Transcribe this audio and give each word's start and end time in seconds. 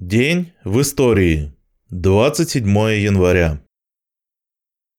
День 0.00 0.54
в 0.64 0.80
истории. 0.80 1.52
27 1.90 2.66
января. 2.66 3.62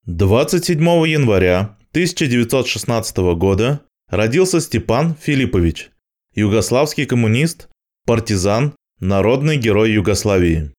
27 0.05 0.79
января 1.08 1.75
1916 1.90 3.17
года 3.35 3.83
родился 4.09 4.61
Степан 4.61 5.16
Филиппович, 5.16 5.90
югославский 6.35 7.08
коммунист, 7.08 7.67
партизан, 8.05 8.75
народный 9.00 9.57
герой 9.57 9.91
Югославии. 9.91 10.71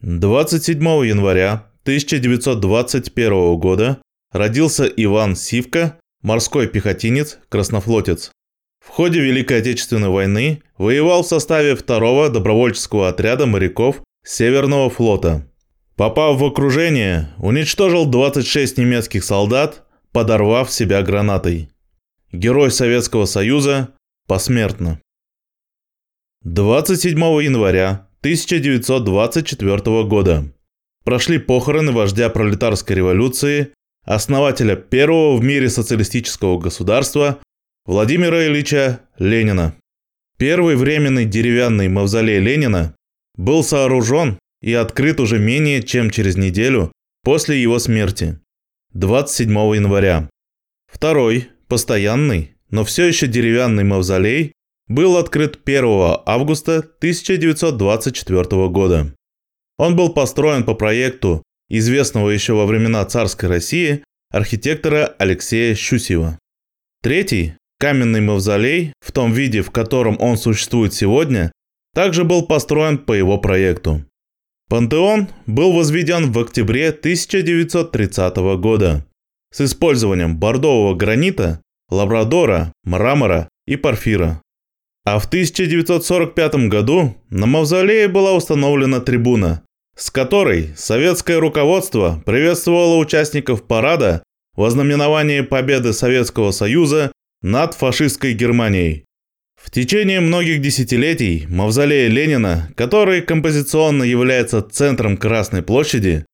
27 0.00 0.80
января 0.80 1.68
1921 1.82 3.58
года 3.58 4.00
родился 4.30 4.86
Иван 4.86 5.34
Сивка, 5.34 5.98
морской 6.22 6.68
пехотинец, 6.68 7.40
краснофлотец. 7.48 8.30
В 8.86 8.88
ходе 8.88 9.20
Великой 9.20 9.58
Отечественной 9.58 10.08
войны 10.08 10.62
воевал 10.78 11.24
в 11.24 11.26
составе 11.26 11.74
второго 11.74 12.30
добровольческого 12.30 13.08
отряда 13.08 13.44
моряков 13.44 14.00
Северного 14.24 14.88
флота. 14.90 15.46
Попав 15.96 16.38
в 16.38 16.44
окружение, 16.44 17.30
уничтожил 17.38 18.06
26 18.06 18.78
немецких 18.78 19.24
солдат, 19.24 19.84
подорвав 20.12 20.70
себя 20.70 21.02
гранатой. 21.02 21.68
Герой 22.32 22.70
Советского 22.70 23.24
Союза 23.24 23.88
посмертно. 24.28 25.00
27 26.44 27.18
января 27.42 28.08
1924 28.20 30.04
года 30.04 30.44
прошли 31.04 31.38
похороны 31.38 31.90
вождя 31.92 32.30
пролетарской 32.30 32.96
революции, 32.96 33.72
основателя 34.04 34.76
первого 34.76 35.36
в 35.36 35.42
мире 35.42 35.68
социалистического 35.68 36.58
государства 36.58 37.40
Владимира 37.86 38.44
Ильича 38.44 39.00
Ленина. 39.16 39.76
Первый 40.38 40.74
временный 40.74 41.24
деревянный 41.24 41.88
мавзолей 41.88 42.40
Ленина 42.40 42.96
был 43.36 43.62
сооружен 43.62 44.40
и 44.60 44.72
открыт 44.72 45.20
уже 45.20 45.38
менее 45.38 45.84
чем 45.84 46.10
через 46.10 46.36
неделю 46.36 46.90
после 47.22 47.62
его 47.62 47.78
смерти, 47.78 48.40
27 48.94 49.52
января. 49.76 50.28
Второй, 50.92 51.48
постоянный, 51.68 52.56
но 52.70 52.84
все 52.84 53.04
еще 53.04 53.28
деревянный 53.28 53.84
мавзолей 53.84 54.52
был 54.88 55.16
открыт 55.16 55.60
1 55.64 55.84
августа 56.26 56.78
1924 56.78 58.68
года. 58.68 59.14
Он 59.78 59.94
был 59.94 60.12
построен 60.12 60.64
по 60.64 60.74
проекту 60.74 61.44
известного 61.68 62.30
еще 62.30 62.54
во 62.54 62.66
времена 62.66 63.04
царской 63.04 63.48
России 63.48 64.02
архитектора 64.32 65.06
Алексея 65.18 65.76
Щусева. 65.76 66.36
Третий, 67.00 67.54
Каменный 67.78 68.20
мавзолей, 68.20 68.92
в 69.00 69.12
том 69.12 69.32
виде, 69.32 69.60
в 69.60 69.70
котором 69.70 70.16
он 70.18 70.38
существует 70.38 70.94
сегодня, 70.94 71.52
также 71.94 72.24
был 72.24 72.46
построен 72.46 72.98
по 72.98 73.12
его 73.12 73.38
проекту. 73.38 74.04
Пантеон 74.68 75.28
был 75.46 75.72
возведен 75.72 76.32
в 76.32 76.38
октябре 76.38 76.88
1930 76.88 78.36
года 78.58 79.06
с 79.52 79.60
использованием 79.60 80.36
бордового 80.36 80.94
гранита, 80.94 81.60
лабрадора, 81.88 82.72
мрамора 82.82 83.48
и 83.66 83.76
порфира. 83.76 84.42
А 85.04 85.18
в 85.18 85.26
1945 85.26 86.68
году 86.68 87.16
на 87.30 87.46
мавзолее 87.46 88.08
была 88.08 88.32
установлена 88.32 89.00
трибуна, 89.00 89.62
с 89.96 90.10
которой 90.10 90.74
советское 90.76 91.38
руководство 91.38 92.22
приветствовало 92.26 92.96
участников 92.96 93.62
парада 93.66 94.22
в 94.56 94.64
ознаменовании 94.64 95.42
победы 95.42 95.92
Советского 95.92 96.50
Союза 96.50 97.12
над 97.42 97.74
фашистской 97.74 98.34
Германией. 98.34 99.04
В 99.60 99.70
течение 99.70 100.20
многих 100.20 100.60
десятилетий 100.60 101.46
мавзолей 101.48 102.08
Ленина, 102.08 102.70
который 102.76 103.22
композиционно 103.22 104.04
является 104.04 104.62
центром 104.62 105.16
Красной 105.16 105.62
площади, 105.62 106.24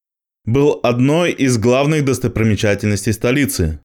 был 0.45 0.81
одной 0.83 1.33
из 1.33 1.57
главных 1.57 2.05
достопримечательностей 2.05 3.13
столицы. 3.13 3.81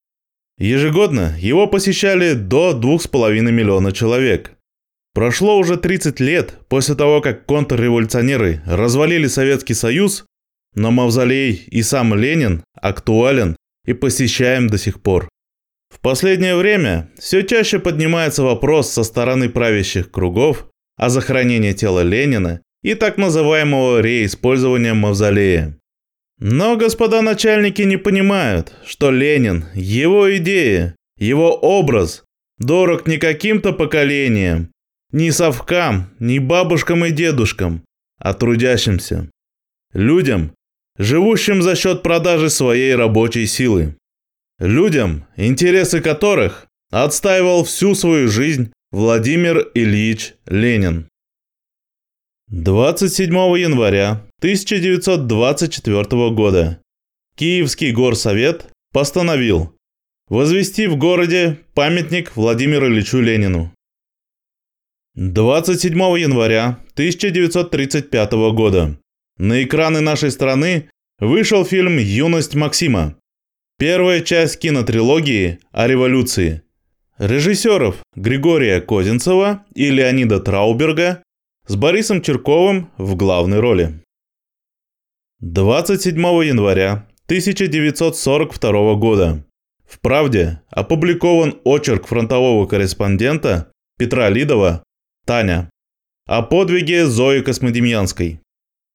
Ежегодно 0.57 1.35
его 1.39 1.67
посещали 1.67 2.33
до 2.33 2.72
2,5 2.73 3.51
миллиона 3.51 3.91
человек. 3.91 4.51
Прошло 5.13 5.57
уже 5.57 5.78
30 5.78 6.19
лет 6.19 6.59
после 6.67 6.95
того, 6.95 7.22
как 7.22 7.45
контрреволюционеры 7.45 8.61
развалили 8.66 9.28
Советский 9.28 9.75
Союз, 9.75 10.25
но 10.75 10.91
мавзолей 10.91 11.63
и 11.67 11.81
сам 11.84 12.13
Ленин 12.13 12.63
актуален 12.73 13.55
и 13.85 13.94
посещаем 13.94 14.67
до 14.67 14.78
сих 14.78 15.01
пор. 15.01 15.29
В 15.97 16.02
последнее 16.02 16.56
время 16.56 17.09
все 17.18 17.41
чаще 17.44 17.80
поднимается 17.80 18.44
вопрос 18.44 18.91
со 18.91 19.03
стороны 19.03 19.50
правящих 19.50 20.12
кругов 20.12 20.68
о 20.96 21.09
захоронении 21.09 21.74
тела 21.74 22.02
Ленина 22.03 22.62
и 22.84 22.94
так 22.94 23.18
называемого 23.18 24.00
реиспользования 24.00 24.94
мавзолея. 24.94 25.75
Но 26.40 26.78
господа 26.78 27.24
начальники 27.24 27.81
не 27.81 27.97
понимают, 27.97 28.74
что 28.85 29.09
Ленин, 29.09 29.66
его 29.74 30.38
идея, 30.38 30.96
его 31.18 31.56
образ 31.56 32.24
дорог 32.59 33.08
не 33.08 33.18
каким-то 33.18 33.74
поколениям, 33.74 34.69
ни 35.12 35.31
совкам, 35.31 36.12
ни 36.19 36.38
бабушкам 36.38 37.06
и 37.06 37.12
дедушкам, 37.12 37.84
а 38.19 38.35
трудящимся. 38.35 39.31
Людям, 39.94 40.52
живущим 41.00 41.64
за 41.64 41.75
счет 41.75 42.03
продажи 42.03 42.52
своей 42.52 42.94
рабочей 42.94 43.47
силы. 43.47 43.96
Людям, 44.59 45.28
интересы 45.35 46.01
которых 46.01 46.68
отстаивал 46.90 47.63
всю 47.63 47.94
свою 47.94 48.28
жизнь 48.28 48.72
Владимир 48.91 49.69
Ильич 49.75 50.34
Ленин. 50.47 51.07
27 52.47 53.31
января 53.59 54.25
1924 54.40 56.31
года 56.31 56.81
Киевский 57.35 57.91
горсовет 57.91 58.66
постановил 58.91 59.75
возвести 60.28 60.88
в 60.88 60.97
городе 60.97 61.59
памятник 61.75 62.35
Владимиру 62.35 62.88
Ильичу 62.88 63.22
Ленину. 63.22 63.72
27 65.13 65.96
января 66.17 66.79
1935 66.94 68.31
года 68.53 69.00
на 69.38 69.63
экраны 69.63 70.01
нашей 70.01 70.31
страны 70.31 70.90
вышел 71.19 71.63
фильм 71.63 71.97
«Юность 72.00 72.56
Максима», 72.56 73.16
Первая 73.79 74.21
часть 74.21 74.57
кинотрилогии 74.57 75.59
о 75.71 75.85
революции. 75.85 76.63
Режиссеров 77.19 77.97
Григория 78.15 78.81
Козинцева 78.81 79.65
и 79.75 79.91
Леонида 79.91 80.39
Трауберга 80.39 81.21
с 81.67 81.75
Борисом 81.75 82.23
Черковым 82.23 82.89
в 82.97 83.16
главной 83.16 83.59
роли. 83.59 84.03
27 85.41 86.17
января 86.17 87.07
1942 87.27 88.95
года 88.95 89.45
в 89.87 89.99
«Правде» 89.99 90.63
опубликован 90.71 91.61
очерк 91.63 92.07
фронтового 92.07 92.66
корреспондента 92.66 93.71
Петра 93.99 94.29
Лидова 94.29 94.83
«Таня» 95.27 95.69
о 96.25 96.41
подвиге 96.41 97.05
Зои 97.05 97.41
Космодемьянской. 97.41 98.41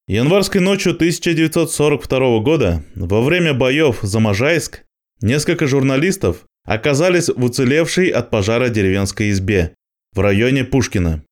Январской 0.08 0.60
ночью 0.60 0.94
1942 0.94 2.40
года, 2.40 2.84
во 2.96 3.22
время 3.22 3.54
боев 3.54 4.00
за 4.02 4.18
Можайск, 4.18 4.82
несколько 5.20 5.68
журналистов 5.68 6.44
оказались 6.64 7.28
в 7.28 7.44
уцелевшей 7.44 8.08
от 8.08 8.28
пожара 8.28 8.68
деревенской 8.68 9.30
избе 9.30 9.76
в 10.12 10.18
районе 10.18 10.64
Пушкина. 10.64 11.24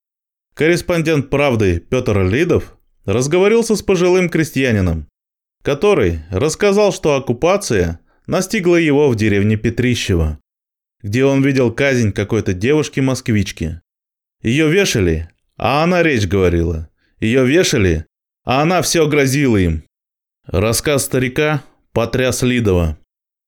Корреспондент 0.55 1.31
«Правды» 1.31 1.81
Петр 1.81 2.23
Лидов 2.23 2.77
разговорился 3.05 3.75
с 3.75 3.83
пожилым 3.83 4.29
крестьянином, 4.29 5.09
который 5.63 6.21
рассказал, 6.31 6.93
что 6.93 7.17
оккупация 7.17 7.99
настигла 8.29 8.77
его 8.77 9.09
в 9.09 9.17
деревне 9.17 9.57
Петрищево, 9.57 10.39
где 11.03 11.25
он 11.25 11.43
видел 11.43 11.73
казнь 11.73 12.13
какой-то 12.13 12.55
девушки-москвички. 12.55 13.81
Ее 14.45 14.71
вешали, 14.71 15.29
а 15.57 15.83
она 15.83 16.05
речь 16.05 16.29
говорила. 16.29 16.89
Ее 17.19 17.45
вешали, 17.45 18.07
а 18.45 18.63
она 18.63 18.83
все 18.83 19.07
грозила 19.07 19.57
им. 19.57 19.85
Рассказ 20.47 21.05
старика 21.05 21.63
потряс 21.93 22.43
Лидова. 22.43 22.99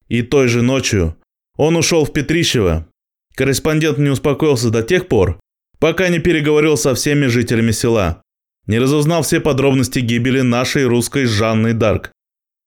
И 0.08 0.22
той 0.22 0.48
же 0.48 0.62
ночью 0.62 1.16
он 1.56 1.76
ушел 1.76 2.04
в 2.04 2.12
Петрищево. 2.12 2.88
Корреспондент 3.34 3.98
не 3.98 4.10
успокоился 4.10 4.70
до 4.70 4.82
тех 4.82 5.08
пор, 5.08 5.40
пока 5.78 6.08
не 6.08 6.18
переговорил 6.18 6.76
со 6.76 6.94
всеми 6.94 7.26
жителями 7.26 7.70
села, 7.70 8.22
не 8.66 8.78
разузнал 8.78 9.22
все 9.22 9.40
подробности 9.40 10.00
гибели 10.00 10.42
нашей 10.42 10.84
русской 10.84 11.24
Жанны 11.24 11.72
Дарк. 11.72 12.12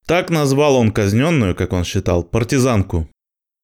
Так 0.08 0.30
назвал 0.30 0.76
он 0.76 0.92
казненную, 0.92 1.56
как 1.56 1.74
он 1.74 1.84
считал, 1.84 2.24
партизанку. 2.24 3.10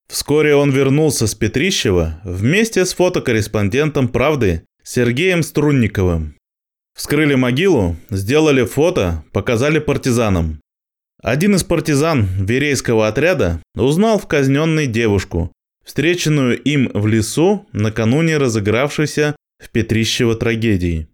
Вскоре 0.08 0.56
он 0.56 0.72
вернулся 0.72 1.28
с 1.28 1.36
Петрищева 1.36 2.19
вместе 2.24 2.86
с 2.86 2.94
фотокорреспондентом 2.94 4.08
«Правды» 4.08 4.66
Сергеем 4.84 5.44
Струнниковым. 5.44 6.36
Вскрыли 7.01 7.33
могилу, 7.33 7.95
сделали 8.12 8.63
фото, 8.63 9.24
показали 9.31 9.80
партизанам. 9.80 10.62
Один 11.24 11.56
из 11.56 11.63
партизан 11.63 12.27
Верейского 12.45 13.07
отряда 13.07 13.59
узнал 13.74 14.19
в 14.19 14.27
казненной 14.27 14.86
девушку, 14.86 15.51
встреченную 15.83 16.62
им 16.62 16.92
в 16.94 17.07
лесу 17.07 17.68
накануне 17.74 18.38
разыгравшейся 18.38 19.36
в 19.57 19.71
Петрищево 19.71 20.36
трагедии. 20.36 21.07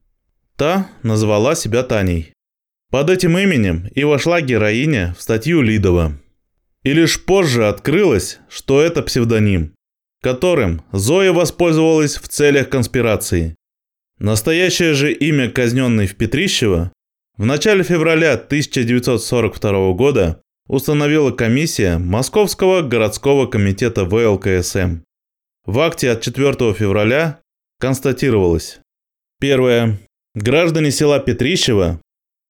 Та 0.58 0.90
назвала 1.04 1.56
себя 1.56 1.84
Таней. 1.84 2.34
Под 2.92 3.10
этим 3.10 3.38
именем 3.38 3.88
и 3.96 4.04
вошла 4.04 4.42
героиня 4.42 5.16
в 5.18 5.22
статью 5.22 5.62
Лидова. 5.62 6.20
И 6.84 6.92
лишь 6.92 7.24
позже 7.24 7.66
открылось, 7.66 8.40
что 8.50 8.82
это 8.82 9.04
псевдоним, 9.04 9.72
которым 10.22 10.82
Зоя 10.92 11.32
воспользовалась 11.32 12.18
в 12.18 12.28
целях 12.28 12.68
конспирации. 12.68 13.56
Настоящее 14.20 14.94
же 14.94 15.14
имя 15.14 15.52
казненной 15.52 16.08
в 16.08 16.16
Петрищево 16.16 16.92
в 17.38 17.46
начале 17.46 17.84
февраля 17.84 18.34
1942 18.34 19.94
года 19.94 20.42
установила 20.68 21.32
комиссия 21.32 22.00
Московского 22.00 22.82
городского 22.82 23.46
комитета 23.46 24.06
ВЛКСМ. 24.06 25.02
В 25.66 25.80
акте 25.80 26.10
от 26.10 26.22
4 26.22 26.74
февраля 26.74 27.42
констатировалось. 27.80 28.80
Первое. 29.40 30.00
Граждане 30.34 30.90
села 30.90 31.20
Петрищево 31.20 32.02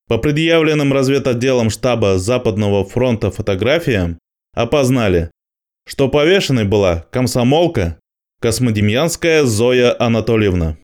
по 0.08 0.18
предъявленным 0.18 0.94
разведотделом 0.94 1.70
штаба 1.70 2.18
Западного 2.18 2.86
фронта 2.86 3.30
фотографиям 3.30 4.20
опознали, 4.54 5.32
что 5.86 6.08
повешенной 6.08 6.64
была 6.64 7.06
комсомолка 7.12 8.00
Космодемьянская 8.40 9.44
Зоя 9.44 9.94
Анатольевна. 10.00 10.78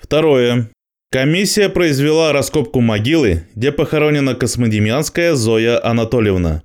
Второе. 0.00 0.70
Комиссия 1.10 1.68
произвела 1.68 2.32
раскопку 2.32 2.80
могилы, 2.80 3.46
где 3.54 3.72
похоронена 3.72 4.34
Космодемьянская 4.34 5.34
Зоя 5.34 5.82
Анатольевна. 5.84 6.62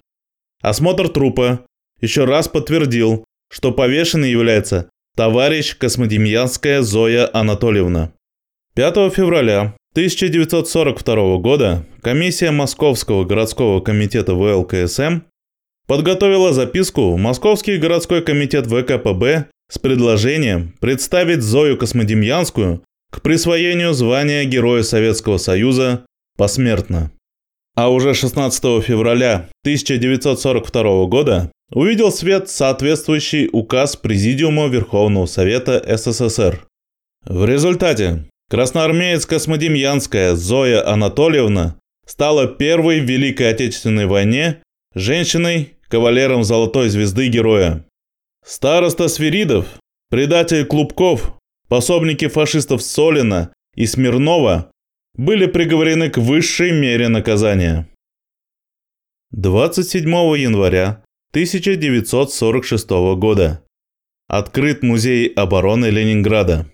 Осмотр 0.62 1.10
трупа 1.10 1.66
еще 2.02 2.26
раз 2.26 2.50
подтвердил, 2.50 3.26
что 3.50 3.72
повешенный 3.72 4.32
является 4.32 4.90
товарищ 5.16 5.78
Космодемьянская 5.78 6.82
Зоя 6.82 7.30
Анатольевна. 7.34 8.12
5 8.76 9.14
февраля 9.14 9.76
1942 9.94 11.38
года 11.38 11.86
комиссия 12.02 12.52
Московского 12.52 13.24
городского 13.24 13.80
комитета 13.80 14.34
ВЛКСМ 14.34 15.22
подготовила 15.88 16.52
записку 16.52 17.12
в 17.12 17.18
Московский 17.18 17.78
городской 17.78 18.24
комитет 18.24 18.66
ВКПБ 18.66 19.46
с 19.70 19.80
предложением 19.80 20.74
представить 20.80 21.44
Зою 21.44 21.78
Космодемьянскую 21.78 22.84
к 23.14 23.22
присвоению 23.22 23.94
звания 23.94 24.44
Героя 24.44 24.82
Советского 24.82 25.38
Союза 25.38 26.04
посмертно. 26.36 27.12
А 27.76 27.90
уже 27.90 28.16
16 28.16 28.84
февраля 28.84 29.50
1942 29.64 31.06
года 31.06 31.52
увидел 31.72 32.12
свет 32.12 32.50
соответствующий 32.50 33.50
указ 33.52 33.96
Президиума 33.96 34.66
Верховного 34.66 35.28
Совета 35.28 35.84
СССР. 35.96 36.66
В 37.26 37.46
результате 37.46 38.26
красноармеец 38.50 39.28
Космодемьянская 39.28 40.34
Зоя 40.34 40.88
Анатольевна 40.88 41.76
стала 42.08 42.48
первой 42.48 43.00
в 43.00 43.06
Великой 43.06 43.52
Отечественной 43.52 44.08
войне 44.08 44.64
женщиной, 44.96 45.74
кавалером 45.88 46.44
Золотой 46.44 46.90
Звезды 46.90 47.28
Героя. 47.28 47.86
Староста 48.44 49.08
Свиридов, 49.08 49.68
предатель 50.10 50.66
Клубков, 50.66 51.36
пособники 51.68 52.28
фашистов 52.28 52.82
Солина 52.82 53.54
и 53.76 53.86
Смирнова 53.86 54.72
были 55.16 55.46
приговорены 55.46 56.10
к 56.10 56.18
высшей 56.18 56.72
мере 56.72 57.10
наказания. 57.10 57.88
27 59.32 60.08
января 60.38 61.04
1946 61.32 62.90
года. 63.18 63.64
Открыт 64.28 64.84
музей 64.84 65.28
обороны 65.28 65.88
Ленинграда. 65.88 66.68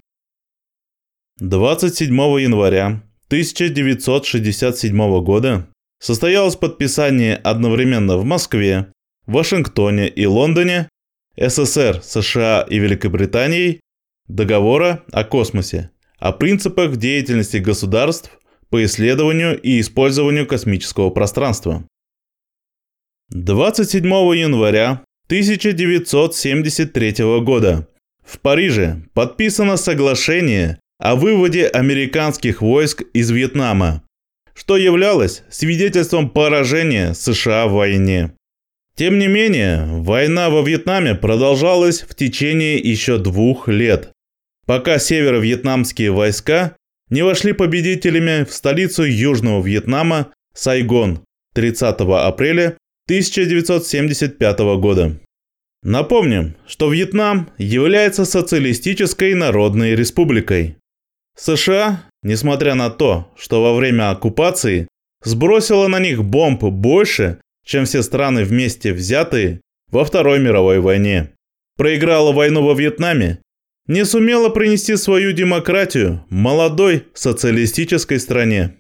27 1.40 2.14
января 2.42 3.02
1967 3.28 5.24
года 5.24 5.70
состоялось 6.00 6.56
подписание 6.56 7.36
одновременно 7.36 8.18
в 8.18 8.26
Москве, 8.26 8.92
Вашингтоне 9.26 10.10
и 10.10 10.26
Лондоне 10.26 10.90
СССР, 11.38 12.02
США 12.04 12.66
и 12.70 12.80
Великобританией 12.80 13.80
договора 14.30 15.04
о 15.12 15.26
космосе, 15.26 15.92
о 16.18 16.32
принципах 16.32 16.96
деятельности 16.96 17.58
государств 17.58 18.32
по 18.70 18.86
исследованию 18.86 19.60
и 19.60 19.82
использованию 19.82 20.48
космического 20.48 21.10
пространства. 21.10 21.84
27 23.30 24.06
января 24.06 25.04
1973 25.26 27.12
года 27.42 27.88
в 28.24 28.40
Париже 28.40 29.04
подписано 29.14 29.78
соглашение 29.78 30.80
о 31.00 31.16
выводе 31.16 31.68
американских 31.68 32.62
войск 32.62 33.04
из 33.14 33.30
Вьетнама, 33.32 34.04
что 34.54 34.78
являлось 34.78 35.44
свидетельством 35.50 36.30
поражения 36.30 37.14
США 37.14 37.68
в 37.68 37.74
войне. 37.74 38.34
Тем 38.96 39.18
не 39.18 39.28
менее, 39.28 39.86
война 39.86 40.50
во 40.50 40.62
Вьетнаме 40.62 41.16
продолжалась 41.16 42.02
в 42.02 42.16
течение 42.16 42.78
еще 42.78 43.18
двух 43.18 43.68
лет, 43.70 44.12
пока 44.70 45.00
северо-вьетнамские 45.00 46.12
войска 46.12 46.76
не 47.10 47.24
вошли 47.24 47.54
победителями 47.54 48.44
в 48.44 48.54
столицу 48.54 49.02
Южного 49.02 49.66
Вьетнама 49.66 50.32
Сайгон 50.54 51.24
30 51.56 51.96
апреля 52.02 52.78
1975 53.08 54.60
года. 54.80 55.20
Напомним, 55.82 56.54
что 56.68 56.94
Вьетнам 56.94 57.50
является 57.58 58.26
социалистической 58.26 59.34
народной 59.34 59.96
республикой. 59.96 60.78
США, 61.36 62.04
несмотря 62.22 62.76
на 62.76 62.92
то, 62.92 63.34
что 63.36 63.64
во 63.64 63.74
время 63.76 64.12
оккупации 64.12 64.88
сбросила 65.24 65.88
на 65.88 65.98
них 65.98 66.24
бомб 66.24 66.64
больше, 66.64 67.42
чем 67.66 67.86
все 67.86 68.04
страны 68.04 68.44
вместе 68.44 68.94
взятые 68.94 69.62
во 69.90 70.06
Второй 70.06 70.38
мировой 70.38 70.80
войне, 70.80 71.32
проиграла 71.76 72.34
войну 72.34 72.62
во 72.62 72.76
Вьетнаме 72.76 73.40
не 73.90 74.06
сумела 74.06 74.50
принести 74.50 74.96
свою 74.96 75.34
демократию 75.34 76.24
молодой 76.30 77.08
социалистической 77.16 78.20
стране. 78.20 78.78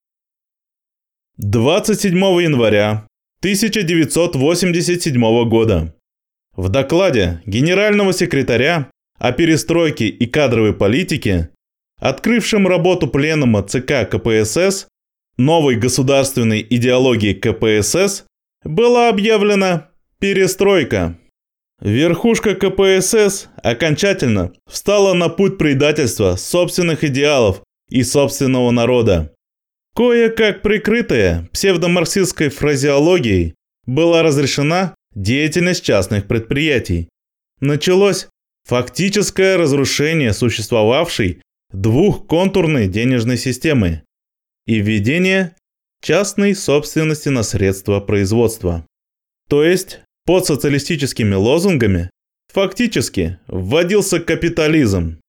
27 1.37 2.15
января 2.15 3.07
1987 3.39 5.49
года 5.49 5.95
в 6.55 6.69
докладе 6.69 7.41
генерального 7.47 8.13
секретаря 8.13 8.91
о 9.17 9.31
перестройке 9.31 10.07
и 10.07 10.27
кадровой 10.27 10.73
политике, 10.73 11.49
открывшем 11.99 12.67
работу 12.67 13.07
пленума 13.07 13.63
ЦК 13.63 14.07
КПСС, 14.11 14.87
новой 15.37 15.75
государственной 15.75 16.63
идеологии 16.69 17.33
КПСС, 17.33 18.25
была 18.63 19.09
объявлена 19.09 19.89
перестройка. 20.19 21.17
Верхушка 21.81 22.55
КПСС 22.55 23.47
окончательно 23.63 24.51
встала 24.67 25.13
на 25.13 25.29
путь 25.29 25.57
предательства 25.57 26.35
собственных 26.35 27.03
идеалов 27.05 27.63
и 27.89 28.03
собственного 28.03 28.71
народа. 28.71 29.33
Кое-как 29.95 30.61
прикрытая 30.61 31.49
псевдомарксистской 31.53 32.49
фразеологией 32.49 33.55
была 33.85 34.23
разрешена 34.23 34.93
деятельность 35.15 35.83
частных 35.83 36.27
предприятий. 36.27 37.09
Началось 37.61 38.27
фактическое 38.65 39.57
разрушение 39.57 40.33
существовавшей 40.33 41.41
двухконтурной 41.71 42.87
денежной 42.87 43.37
системы 43.37 44.03
и 44.65 44.79
введение 44.79 45.55
частной 46.01 46.55
собственности 46.55 47.29
на 47.29 47.43
средства 47.43 47.99
производства. 47.99 48.85
То 49.47 49.63
есть 49.63 50.01
под 50.29 50.45
социалистическими 50.45 51.33
лозунгами 51.33 52.11
фактически 52.53 53.39
вводился 53.47 54.19
капитализм. 54.19 55.19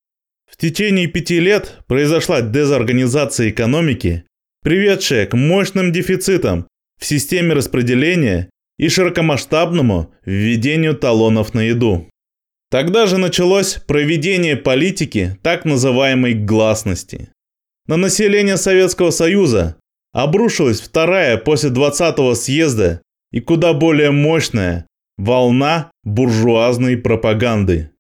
В 0.46 0.58
течение 0.58 1.06
пяти 1.06 1.40
лет 1.40 1.78
произошла 1.86 2.42
дезорганизация 2.42 3.48
экономики, 3.48 4.24
приведшая 4.62 5.24
к 5.24 5.34
мощным 5.34 5.90
дефицитам 5.90 6.68
в 7.00 7.06
системе 7.06 7.54
распределения 7.54 8.50
и 8.76 8.90
широкомасштабному 8.90 10.12
введению 10.26 10.94
талонов 10.94 11.54
на 11.54 11.60
еду. 11.60 12.06
Тогда 12.70 13.06
же 13.06 13.16
началось 13.16 13.76
проведение 13.76 14.54
политики 14.54 15.38
так 15.42 15.64
называемой 15.64 16.34
гласности. 16.34 17.30
На 17.86 17.96
население 17.96 18.58
Советского 18.58 19.12
Союза 19.12 19.76
обрушилась 20.12 20.82
вторая 20.82 21.38
после 21.38 21.70
20-го 21.70 22.34
съезда 22.34 23.00
и 23.32 23.40
куда 23.40 23.72
более 23.72 24.10
мощная 24.10 24.86
волна 25.20 25.90
буржуазной 26.04 26.96
пропаганды. 26.96 27.90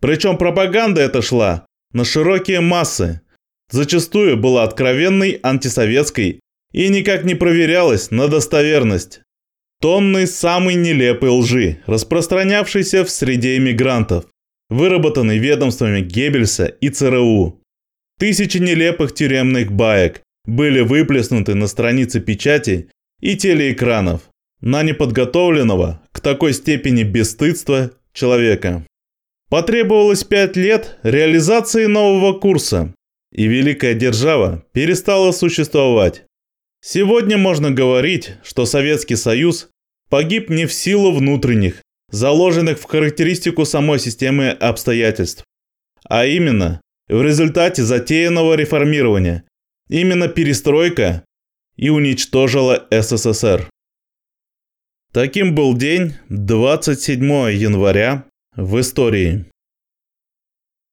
Причем 0.00 0.36
пропаганда 0.36 1.00
эта 1.00 1.22
шла 1.22 1.66
на 1.92 2.04
широкие 2.04 2.60
массы, 2.60 3.22
зачастую 3.70 4.36
была 4.36 4.64
откровенной 4.64 5.40
антисоветской 5.42 6.40
и 6.72 6.88
никак 6.88 7.24
не 7.24 7.34
проверялась 7.34 8.10
на 8.10 8.28
достоверность. 8.28 9.22
Тонны 9.80 10.26
самой 10.26 10.74
нелепой 10.74 11.30
лжи, 11.30 11.80
распространявшейся 11.86 13.04
в 13.04 13.10
среде 13.10 13.56
иммигрантов, 13.56 14.26
выработанной 14.68 15.38
ведомствами 15.38 16.00
Геббельса 16.00 16.66
и 16.66 16.90
ЦРУ. 16.90 17.62
Тысячи 18.18 18.58
нелепых 18.58 19.14
тюремных 19.14 19.72
баек, 19.72 20.20
были 20.44 20.80
выплеснуты 20.80 21.54
на 21.54 21.68
страницы 21.68 22.20
печати 22.20 22.90
и 23.20 23.36
телеэкранов 23.36 24.22
на 24.60 24.82
неподготовленного 24.82 26.02
к 26.12 26.20
такой 26.20 26.52
степени 26.52 27.02
бесстыдства 27.02 27.92
человека. 28.12 28.86
Потребовалось 29.48 30.24
пять 30.24 30.56
лет 30.56 30.98
реализации 31.02 31.86
нового 31.86 32.38
курса, 32.38 32.94
и 33.32 33.46
Великая 33.46 33.94
Держава 33.94 34.64
перестала 34.72 35.32
существовать. 35.32 36.24
Сегодня 36.80 37.38
можно 37.38 37.70
говорить, 37.70 38.34
что 38.42 38.66
Советский 38.66 39.16
Союз 39.16 39.68
погиб 40.08 40.50
не 40.50 40.66
в 40.66 40.72
силу 40.72 41.12
внутренних, 41.12 41.82
заложенных 42.10 42.78
в 42.78 42.84
характеристику 42.84 43.64
самой 43.64 43.98
системы 43.98 44.50
обстоятельств, 44.50 45.44
а 46.04 46.26
именно 46.26 46.80
в 47.08 47.22
результате 47.22 47.82
затеянного 47.82 48.54
реформирования. 48.54 49.44
Именно 49.88 50.28
перестройка 50.28 51.24
и 51.76 51.88
уничтожила 51.88 52.86
СССР. 52.90 53.68
Таким 55.12 55.54
был 55.54 55.74
день 55.74 56.14
27 56.28 57.22
января 57.52 58.24
в 58.56 58.78
истории. 58.78 59.46